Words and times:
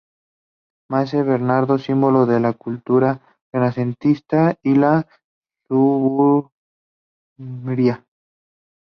Maese 0.89 1.21
Bernardo: 1.21 1.77
Símbolo 1.77 2.25
de 2.25 2.39
la 2.39 2.53
cultura 2.53 3.21
renacentista 3.53 4.57
y 4.63 4.73
la 4.73 5.05
sabiduría. 5.67 8.03